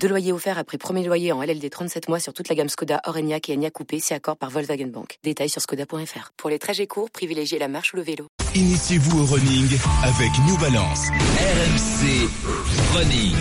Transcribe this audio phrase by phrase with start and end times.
[0.00, 3.00] Deux loyers offerts après premier loyer en LLD 37 mois sur toute la gamme Skoda,
[3.06, 5.18] Orenia et Enya Coupé, si accord par Volkswagen Bank.
[5.24, 6.32] Détails sur skoda.fr.
[6.36, 8.28] Pour les trajets courts, privilégiez la marche ou le vélo.
[8.54, 9.68] Initiez-vous au running
[10.04, 11.08] avec New Balance.
[11.08, 12.28] RMC
[12.94, 13.34] Running.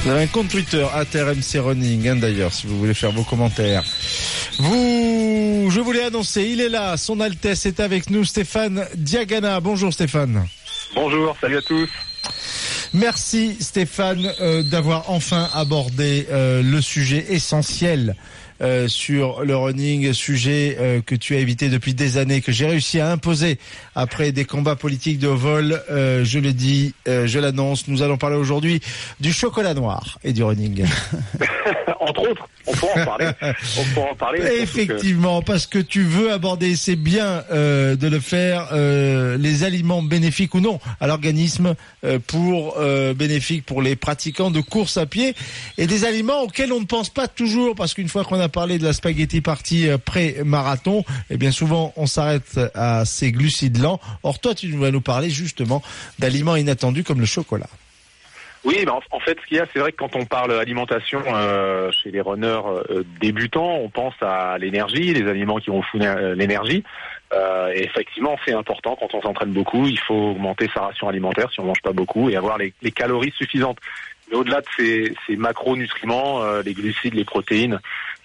[0.00, 3.84] Vous avez un compte Twitter, RMC Running, hein, d'ailleurs, si vous voulez faire vos commentaires.
[4.58, 9.60] Vous, je voulais annoncer, il est là, son Altesse est avec nous, Stéphane Diagana.
[9.60, 10.46] Bonjour Stéphane.
[10.94, 11.88] Bonjour, salut à tous.
[12.94, 18.16] Merci Stéphane euh, d'avoir enfin abordé euh, le sujet essentiel
[18.60, 22.66] euh, sur le running, sujet euh, que tu as évité depuis des années, que j'ai
[22.66, 23.58] réussi à imposer
[23.94, 25.80] après des combats politiques de vol.
[25.90, 28.80] Euh, je le dis, je l'annonce, nous allons parler aujourd'hui
[29.20, 30.84] du chocolat noir et du running.
[32.08, 33.28] Entre autres, on pourra en parler.
[33.78, 34.40] On pourra en parler.
[34.60, 40.60] Effectivement, parce que tu veux aborder, c'est bien de le faire, les aliments bénéfiques ou
[40.60, 41.74] non à l'organisme
[42.26, 42.78] pour
[43.16, 45.34] bénéfiques pour les pratiquants de course à pied
[45.76, 48.78] et des aliments auxquels on ne pense pas toujours parce qu'une fois qu'on a parler
[48.78, 53.80] de la spaghetti partie euh, pré-marathon, et eh bien souvent on s'arrête à ces glucides
[53.80, 54.00] lents.
[54.22, 55.82] Or toi, tu vas nous parler justement
[56.18, 57.68] d'aliments inattendus comme le chocolat.
[58.64, 61.22] Oui, ben en fait, ce qu'il y a, c'est vrai que quand on parle alimentation
[61.26, 66.16] euh, chez les runners euh, débutants, on pense à l'énergie, les aliments qui vont fournir
[66.34, 66.82] l'énergie.
[67.32, 69.86] et effectivement, c'est important quand on s'entraîne beaucoup.
[69.86, 73.32] Il faut augmenter sa ration alimentaire si on mange pas beaucoup et avoir les, calories
[73.36, 73.78] suffisantes.
[74.30, 77.80] Mais au-delà de ces, ces macronutriments, les glucides, les protéines,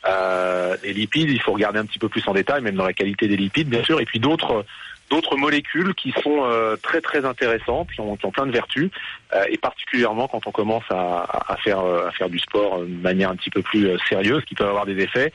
[0.05, 2.93] euh, les lipides, il faut regarder un petit peu plus en détail, même dans la
[2.93, 4.65] qualité des lipides, bien sûr, et puis d'autres
[5.09, 8.89] d'autres molécules qui sont euh, très très intéressantes, qui ont, qui ont plein de vertus,
[9.33, 13.29] euh, et particulièrement quand on commence à, à, faire à faire du sport de manière
[13.29, 15.33] un petit peu plus sérieuse, qui peuvent avoir des effets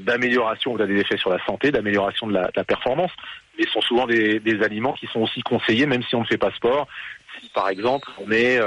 [0.00, 3.10] d'amélioration, ou des effets sur la santé, d'amélioration de de la, performance,
[3.58, 6.38] mais sont souvent des, des, aliments qui sont aussi conseillés, même si on ne fait
[6.38, 6.86] pas sport.
[7.40, 8.60] Si par exemple on est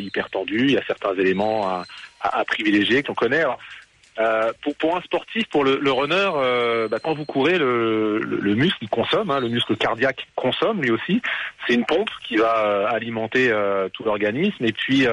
[0.00, 1.84] hyper tendu, il y a certains éléments à,
[2.20, 3.44] à, à privilégier qu'on connaît.
[4.18, 8.18] Euh, pour, pour un sportif, pour le, le runner, euh, bah, quand vous courez, le,
[8.18, 11.20] le, muscle il consomme, hein, le muscle cardiaque consomme lui aussi.
[11.66, 13.52] C'est une pompe qui va euh, alimenter
[13.92, 14.64] tout l'organisme.
[14.64, 15.06] Et puis,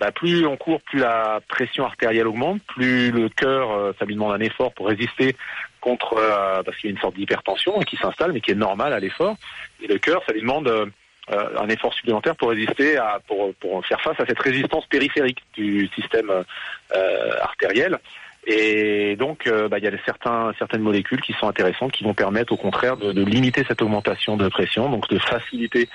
[0.00, 4.32] bah, plus on court, plus la pression artérielle augmente, plus le cœur, ça lui demande
[4.32, 5.36] un effort pour résister
[5.80, 6.16] contre,
[6.64, 9.36] parce qu'il y a une sorte d'hypertension qui s'installe, mais qui est normale à l'effort.
[9.82, 10.90] Et le cœur, ça lui demande
[11.28, 15.88] un effort supplémentaire pour résister à, pour, pour faire face à cette résistance périphérique du
[15.94, 16.32] système
[17.42, 17.98] artériel.
[18.46, 22.14] Et donc, euh, bah, il y a certains, certaines molécules qui sont intéressantes, qui vont
[22.14, 25.88] permettre au contraire de, de limiter cette augmentation de pression, donc de faciliter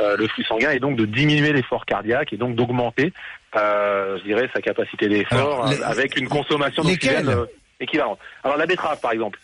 [0.00, 3.12] euh, le flux sanguin et donc de diminuer l'effort cardiaque et donc d'augmenter,
[3.56, 7.30] euh, je dirais, sa capacité d'effort avec une consommation d'oxygène
[7.78, 8.18] équivalente.
[8.42, 9.38] Alors la betterave, par exemple.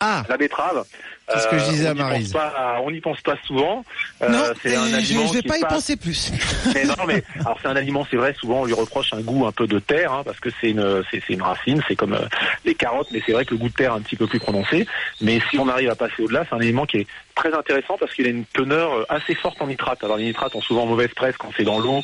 [0.00, 0.22] Ah.
[0.28, 0.84] La betterave.
[1.32, 2.36] C'est ce que je disais à Marise.
[2.82, 3.84] on n'y pense pas souvent.
[4.20, 6.30] Euh, non, c'est un je ne vais pas y penser plus.
[6.74, 8.34] mais non, mais alors c'est un aliment, c'est vrai.
[8.34, 11.02] Souvent, on lui reproche un goût un peu de terre, hein, parce que c'est une,
[11.10, 12.26] c'est, une racine, c'est comme euh,
[12.66, 14.38] les carottes, mais c'est vrai que le goût de terre est un petit peu plus
[14.38, 14.86] prononcé.
[15.22, 18.12] Mais si on arrive à passer au-delà, c'est un aliment qui est très intéressant parce
[18.12, 20.04] qu'il a une teneur euh, assez forte en nitrate.
[20.04, 22.02] Alors les nitrates ont souvent mauvaise presse quand c'est dans l'eau.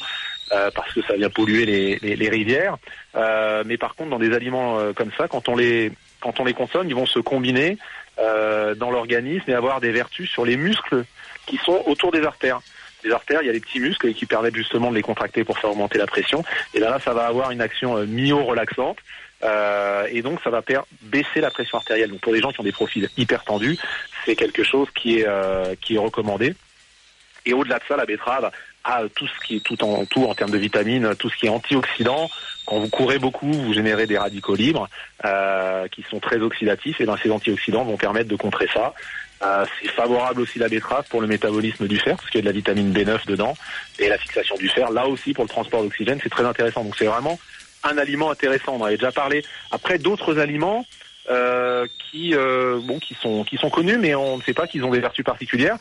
[0.52, 2.76] Euh, parce que ça vient polluer les, les, les rivières.
[3.14, 6.54] Euh, mais par contre, dans des aliments comme ça, quand on les quand on les
[6.54, 7.78] consomme, ils vont se combiner
[8.18, 11.04] euh, dans l'organisme et avoir des vertus sur les muscles
[11.46, 12.60] qui sont autour des artères.
[13.02, 15.58] Les artères, il y a des petits muscles qui permettent justement de les contracter pour
[15.58, 16.44] faire augmenter la pression.
[16.74, 18.98] Et là, ça va avoir une action euh, myo-relaxante.
[19.42, 20.62] Euh, et donc, ça va
[21.02, 22.10] baisser la pression artérielle.
[22.10, 23.78] Donc, pour les gens qui ont des profils hyper tendus,
[24.24, 26.54] c'est quelque chose qui est, euh, qui est recommandé.
[27.46, 28.50] Et au-delà de ça, la betterave
[28.84, 31.46] a tout ce qui est tout en tout en termes de vitamines, tout ce qui
[31.46, 32.30] est antioxydant,
[32.66, 34.88] quand vous courez beaucoup, vous générez des radicaux libres
[35.24, 38.94] euh, qui sont très oxydatifs et ben, ces antioxydants vont permettre de contrer ça.
[39.42, 42.42] Euh, c'est favorable aussi la betterave pour le métabolisme du fer, parce qu'il y a
[42.42, 43.56] de la vitamine B9 dedans,
[43.98, 46.84] et la fixation du fer, là aussi pour le transport d'oxygène, c'est très intéressant.
[46.84, 47.38] Donc c'est vraiment
[47.82, 48.74] un aliment intéressant.
[48.74, 49.42] On en avait déjà parlé.
[49.70, 50.86] Après d'autres aliments
[51.30, 54.84] euh, qui euh, bon qui sont qui sont connus, mais on ne sait pas qu'ils
[54.84, 55.76] ont des vertus particulières.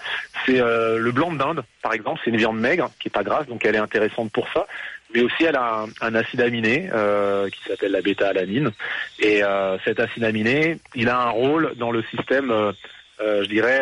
[0.46, 3.24] C'est euh, le blanc de dinde, par exemple, c'est une viande maigre qui est pas
[3.24, 4.68] grasse, donc elle est intéressante pour ça
[5.14, 8.72] mais aussi elle a un, acide aminé euh, qui s'appelle la bêta-alanine.
[9.20, 12.74] Et euh, cet acide aminé, il a un rôle dans le système, euh,
[13.20, 13.82] je dirais,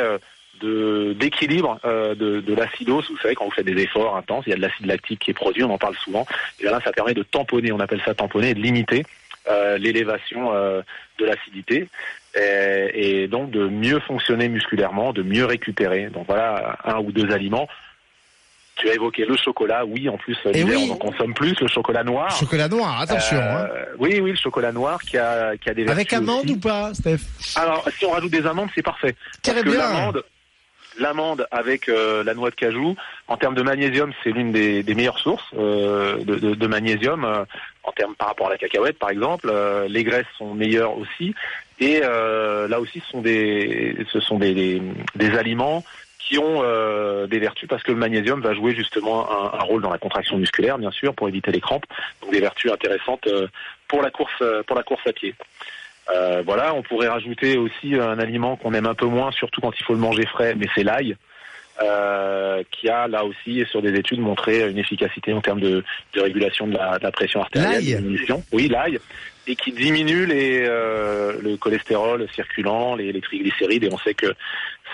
[0.61, 3.09] de d'équilibre de, de l'acidose.
[3.09, 5.31] Vous savez, quand vous faites des efforts intenses, il y a de l'acide lactique qui
[5.31, 6.25] est produit, on en parle souvent.
[6.59, 9.03] Et là, ça permet de tamponner, on appelle ça tamponner, de limiter
[9.79, 11.87] l'élévation de l'acidité
[12.35, 16.07] et, donc de mieux fonctionner musculairement, de mieux récupérer.
[16.07, 17.67] Donc voilà un ou deux aliments.
[18.75, 22.03] Tu as évoqué le chocolat, oui, en plus, eh on en consomme plus, le chocolat
[22.03, 22.29] noir.
[22.29, 23.39] Chocolat noir, attention.
[23.39, 23.67] Hein.
[23.97, 27.21] Oui, oui, le chocolat noir qui a, qui a des Avec amandes ou pas, Steph?
[27.55, 29.15] Alors, si on rajoute des amandes, c'est parfait.
[29.47, 30.23] L'amande
[31.51, 32.95] avec euh, la noix de cajou.
[33.27, 37.43] En termes de magnésium, c'est l'une des, meilleures sources euh, de, magnésium euh,
[37.83, 39.51] en termes par rapport à la cacahuète, par exemple.
[39.87, 41.33] les graisses sont meilleures aussi.
[41.79, 44.81] Et là aussi, ce sont des, ce sont des,
[45.37, 45.83] aliments
[46.19, 46.61] qui ont
[47.27, 50.77] des vertus parce que le magnésium va jouer justement un, rôle dans la contraction musculaire,
[50.77, 51.85] bien sûr, pour éviter les crampes.
[52.21, 53.27] Donc des vertus intéressantes
[53.87, 55.33] pour la course, pour la course à pied.
[56.09, 59.77] Euh, voilà, on pourrait rajouter aussi un aliment qu'on aime un peu moins, surtout quand
[59.77, 61.15] il faut le manger frais, mais c'est l'ail.
[61.83, 65.83] Euh, qui a là aussi sur des études montré une efficacité en termes de,
[66.15, 68.03] régulation de la, pression artérielle,
[68.51, 68.97] oui l'ail,
[69.45, 74.33] et qui diminue les, euh, le cholestérol circulant, les, les, triglycérides, et on sait que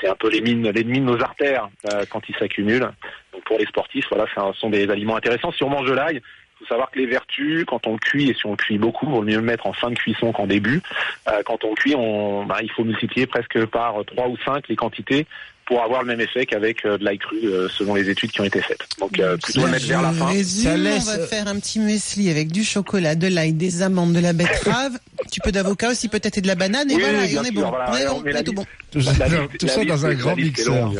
[0.01, 1.69] c'est un peu l'ennemi de nos artères
[2.10, 2.92] quand ils s'accumulent.
[3.31, 5.54] Donc pour les sportifs, voilà, ce sont des aliments intéressants.
[5.54, 6.21] Si on mange de l'ail,
[6.63, 9.21] faut savoir que les vertus, quand on cuit, et si on cuit beaucoup, il vaut
[9.21, 10.81] mieux le mettre en fin de cuisson qu'en début.
[11.27, 14.75] Euh, quand on cuit, on, bah, il faut multiplier presque par 3 ou 5 les
[14.75, 15.27] quantités
[15.65, 18.42] pour avoir le même effet qu'avec euh, de l'ail cru, euh, selon les études qui
[18.42, 18.86] ont été faites.
[19.00, 19.12] Donc
[19.42, 20.33] plutôt le mettre vers la fin.
[20.44, 21.07] ça laisse...
[21.07, 24.33] On va faire un petit muesli avec du chocolat, de l'ail, des amandes, de la
[24.33, 27.44] betterave, un petit peu d'avocat aussi peut-être et de la banane, et voilà, et on
[27.44, 27.65] est bon.
[27.65, 28.65] on est bon, on est tout bon.
[28.92, 30.92] Tout ça, dans un grand mixeur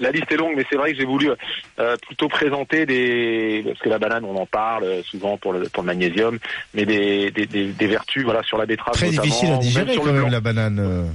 [0.00, 1.30] la liste est longue, mais c'est vrai que j'ai voulu
[1.78, 5.68] euh, plutôt présenter des parce que la banane, on en parle euh, souvent pour le
[5.68, 6.38] pour le magnésium,
[6.74, 8.94] mais des, des, des, vertus voilà sur la betterave.
[8.94, 11.08] Très difficile à digérer quand même la banane.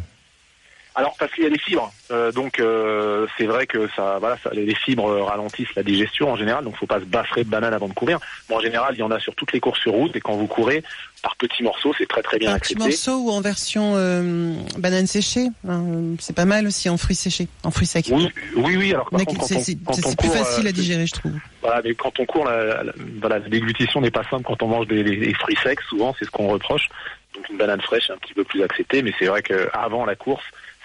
[0.95, 0.99] Euh.
[0.99, 4.37] Alors parce qu'il y a des fibres, euh, donc euh, c'est vrai que ça, voilà,
[4.43, 7.73] ça, les fibres ralentissent la digestion en général, donc faut pas se baffrer de banane
[7.73, 8.19] avant de courir.
[8.49, 10.35] Bon, en général, il y en a sur toutes les courses sur route et quand
[10.35, 10.83] vous courez
[11.23, 12.75] par petits morceaux, c'est très très bien accepté.
[12.75, 15.83] Par petits morceaux ou en version euh, banane séchée, hein,
[16.19, 18.05] c'est pas mal aussi en fruits séchés, en fruits secs.
[18.11, 18.93] Oui, oui, oui.
[18.93, 19.09] Alors
[19.53, 21.33] c'est plus facile à digérer, je trouve.
[21.61, 25.03] Voilà, mais quand on court, la, la, déglutition n'est pas simple quand on mange des,
[25.03, 25.79] des fruits secs.
[25.87, 26.89] Souvent, c'est ce qu'on reproche.
[27.33, 30.15] Donc une banane fraîche est un petit peu plus acceptée, mais c'est vrai qu'avant la
[30.15, 30.43] course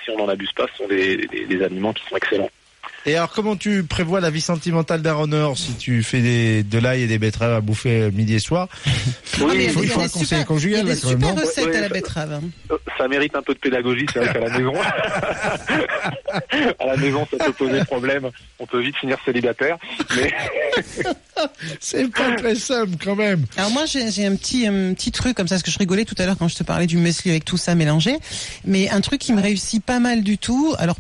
[0.09, 2.51] si on n'en abuse pas, ce sont des, aliments qui sont excellents.
[3.07, 6.79] Et alors, comment tu prévois la vie sentimentale d'un runner si tu fais des, de
[6.79, 8.69] l'ail et des betteraves à bouffer midi et soir?
[9.41, 10.81] Oui, il faut, il faut un conseil conjugal.
[10.81, 12.33] Il y a des super recettes à la betterave.
[12.33, 12.43] Hein.
[12.73, 14.73] Euh, ça mérite un peu de pédagogie, c'est vrai qu'à la maison,
[16.79, 18.31] à la maison, ça peut poser problème.
[18.59, 19.79] On peut vite finir célibataire,
[20.17, 20.33] mais
[21.81, 23.45] c'est pas très simple quand même.
[23.57, 26.15] Alors moi, j'ai un petit, un petit truc comme ça, parce que je rigolais tout
[26.19, 28.17] à l'heure quand je te parlais du muesli avec tout ça mélangé,
[28.65, 30.75] mais un truc qui me réussit pas mal du tout.
[30.79, 30.97] Alors,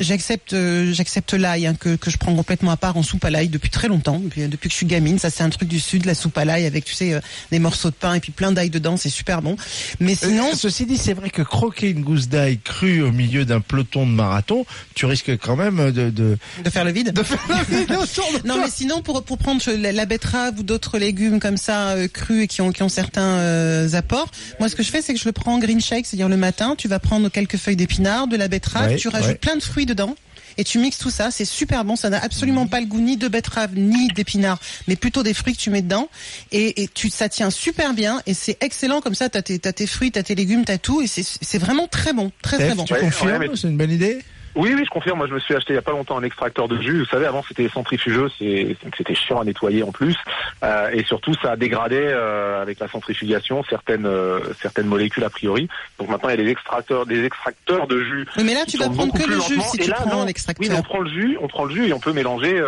[0.00, 3.30] j'accepte, euh, j'accepte l'ail hein, que, que je prends complètement à part en soupe à
[3.30, 5.18] l'ail depuis très longtemps, depuis, depuis que je suis gamine.
[5.18, 7.20] Ça, c'est un truc du sud, la soupe à l'ail avec, tu sais, euh,
[7.50, 9.56] des morceaux de pain et puis plein d'ail dedans, c'est super bon.
[10.00, 13.44] Mais euh, sinon, ceci dit, c'est vrai que croquer une gousse d'ail crue au milieu
[13.44, 14.53] d'un peloton de marathon,
[14.94, 17.12] tu risques quand même de de, de faire le vide.
[17.12, 17.88] De faire le vide
[18.44, 22.44] non, mais sinon pour pour prendre la, betterave ou d'autres légumes comme ça euh, crus
[22.44, 24.30] et qui ont qui ont certains apports,
[24.60, 26.36] moi ce que je fais c'est que je le prends en green shake, c'est-à-dire le
[26.36, 29.86] matin, tu vas prendre quelques feuilles d'épinards, de la betterave, tu rajoutes plein de fruits
[29.86, 30.14] dedans
[30.56, 31.30] et tu mixes tout ça.
[31.30, 31.96] C'est super bon.
[31.96, 35.54] Ça n'a absolument pas le goût ni de betterave ni d'épinards, mais plutôt des fruits
[35.54, 36.08] que tu mets dedans.
[36.52, 39.28] Et, et tu, ça tient super bien et c'est excellent comme ça.
[39.28, 42.30] T'as tes, as tes fruits, t'as tes légumes, t'as tout et c'est vraiment très bon,
[42.42, 42.84] très très bon.
[42.84, 44.20] Tu confirmes C'est une bonne idée?
[44.54, 45.18] Oui, oui, je confirme.
[45.18, 47.00] Moi, je me suis acheté il y a pas longtemps un extracteur de jus.
[47.00, 50.16] Vous savez, avant c'était centrifugeux, c'était chiant à nettoyer en plus,
[50.62, 55.30] euh, et surtout ça a dégradé euh, avec la centrifugation certaines euh, certaines molécules a
[55.30, 55.68] priori.
[55.98, 58.26] Donc maintenant, il y a des extracteurs, des extracteurs de jus.
[58.36, 60.68] Oui, mais là, tu vas prendre que le jus si tu prends l'extracteur.
[60.68, 62.62] Oui, on prend le jus, on prend le jus et on peut mélanger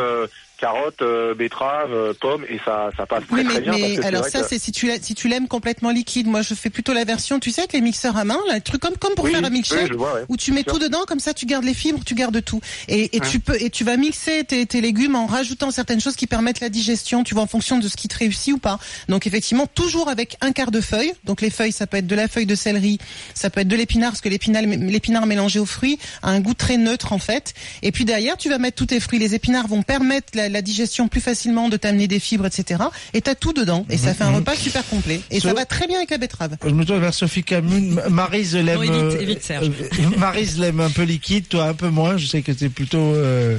[0.57, 3.73] carottes, euh, betteraves, euh, pommes et ça ça passe très, oui, mais, très bien.
[3.73, 6.27] Mais alors ça c'est si tu si tu l'aimes complètement liquide.
[6.27, 8.61] Moi je fais plutôt la version tu sais avec les mixeurs à main, là, un
[8.61, 9.93] truc comme comme pour faire un milkshake
[10.29, 13.17] où tu mets tout dedans comme ça tu gardes les fibres, tu gardes tout et,
[13.17, 16.27] et tu peux et tu vas mixer tes, tes légumes en rajoutant certaines choses qui
[16.27, 17.25] permettent la digestion.
[17.25, 18.79] Tu vois en fonction de ce qui te réussit ou pas.
[19.09, 21.13] Donc effectivement toujours avec un quart de feuille.
[21.25, 22.99] Donc les feuilles ça peut être de la feuille de céleri,
[23.35, 26.55] ça peut être de l'épinard parce que l'épinard l'épinard mélangé aux fruits a un goût
[26.55, 27.55] très neutre en fait.
[27.83, 29.19] Et puis derrière tu vas mettre tous tes fruits.
[29.19, 32.85] Les épinards vont permettre la, la digestion plus facilement de t'amener des fibres, etc.
[33.15, 33.87] Et t'as tout dedans.
[33.91, 34.37] Et ça fait un mhm.
[34.37, 35.21] repas super complet.
[35.31, 36.57] Et ça va très bien avec la betterave.
[36.65, 37.97] Je me tourne vers Sophie Camus.
[38.11, 38.81] Marise l'aime.
[38.83, 39.63] Euh, euh,
[40.19, 42.17] Marise l'aime un peu liquide, toi un peu moins.
[42.17, 43.15] Je sais que t'es plutôt.
[43.15, 43.59] Euh,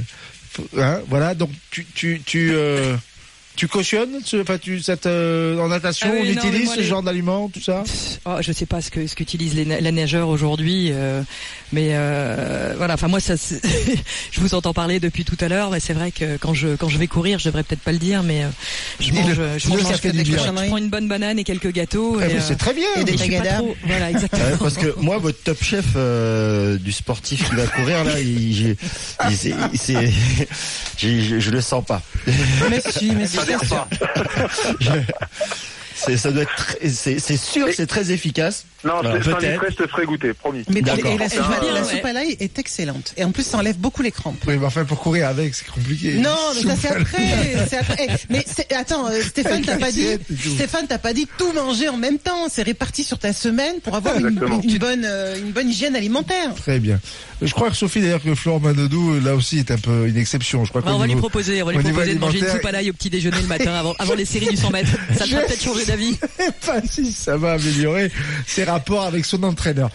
[0.77, 1.35] hein, voilà.
[1.35, 2.53] Donc tu tu tu
[3.57, 6.79] Tu cautionnes ce, enfin, tu, cette, euh, en natation, Ah on non, utilise mais ce
[6.79, 7.83] les- genre d'aliments, tout ça
[8.27, 11.23] Oh, je sais pas ce que ce qu'utilisent les, les nageurs aujourd'hui, euh,
[11.73, 12.93] mais euh, voilà.
[12.93, 13.33] Enfin moi, ça,
[14.31, 16.87] je vous entends parler depuis tout à l'heure, et c'est vrai que quand je quand
[16.87, 18.43] je vais courir, je devrais peut-être pas le dire, mais
[18.99, 19.79] je mange, je mange,
[20.67, 22.19] prends une bonne banane et quelques gâteaux.
[22.21, 22.87] Eh et, ben, C'est très bien.
[22.95, 24.43] et des trop- Voilà, exactement.
[24.45, 25.85] Ouais, parce que moi, votre top chef
[26.79, 28.75] du sportif qui va courir là, il,
[30.97, 32.01] je, je le sens pas.
[32.69, 33.37] Mais si, mais si.
[33.47, 33.87] Ça adhère pas.
[36.05, 38.65] C'est, ça doit être, c'est, c'est sûr, c'est très efficace.
[38.83, 39.63] Non, Alors, te- peut-être.
[39.69, 40.63] je te ferai goûter, promis.
[40.69, 41.11] Mais D'accord.
[41.11, 41.41] et la, soupe,
[41.73, 43.13] la soupe à l'ail est excellente.
[43.17, 44.37] Et en plus, ça enlève beaucoup les crampes.
[44.47, 46.13] Oui, mais enfin, pour courir avec, c'est compliqué.
[46.19, 46.29] Non,
[46.63, 48.07] mais ça c'est après, c'est après.
[48.07, 50.49] Eh, mais c'est- attends, euh, Stéphane, t'as pas dit, Assiette et tout.
[50.51, 52.47] Stéphane, t'as pas dit tout manger en même temps.
[52.51, 54.61] C'est réparti sur ta semaine pour avoir une, Exactement.
[54.61, 56.53] une bonne, euh, une bonne hygiène alimentaire.
[56.55, 56.99] Très bien.
[57.41, 60.63] Je crois que Sophie, d'ailleurs, que Florent Manodou, là aussi, est un peu une exception.
[60.65, 62.13] Je crois Bah, qu'au on va lui niveau- proposer, on va au lui niveau proposer
[62.15, 64.25] de manger une alimentaire- soupe à l'ail au petit déjeuner le matin avant, avant les
[64.25, 64.91] séries du 100 mètres.
[65.17, 66.17] Ça te fera peut-être changer d'avis.
[66.65, 68.11] Pas si ça va améliorer
[68.45, 69.89] ses rapports avec son entraîneur.